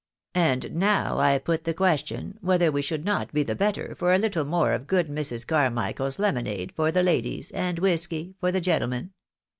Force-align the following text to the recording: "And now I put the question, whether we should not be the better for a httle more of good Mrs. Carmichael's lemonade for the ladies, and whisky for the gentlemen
"And 0.49 0.73
now 0.73 1.19
I 1.19 1.37
put 1.37 1.63
the 1.63 1.75
question, 1.75 2.39
whether 2.41 2.71
we 2.71 2.81
should 2.81 3.05
not 3.05 3.31
be 3.31 3.43
the 3.43 3.53
better 3.53 3.93
for 3.99 4.15
a 4.15 4.19
httle 4.19 4.47
more 4.47 4.71
of 4.71 4.87
good 4.87 5.09
Mrs. 5.09 5.45
Carmichael's 5.45 6.17
lemonade 6.17 6.73
for 6.75 6.91
the 6.91 7.03
ladies, 7.03 7.51
and 7.51 7.77
whisky 7.77 8.33
for 8.39 8.51
the 8.51 8.61
gentlemen 8.61 9.11